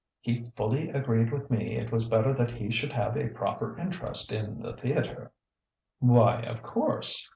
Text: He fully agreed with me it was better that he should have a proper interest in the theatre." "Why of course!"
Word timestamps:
He 0.19 0.51
fully 0.55 0.89
agreed 0.89 1.31
with 1.31 1.51
me 1.51 1.75
it 1.75 1.91
was 1.91 2.07
better 2.07 2.33
that 2.33 2.49
he 2.49 2.71
should 2.71 2.91
have 2.91 3.15
a 3.15 3.29
proper 3.29 3.77
interest 3.77 4.31
in 4.33 4.59
the 4.59 4.73
theatre." 4.75 5.31
"Why 5.99 6.41
of 6.41 6.63
course!" 6.63 7.29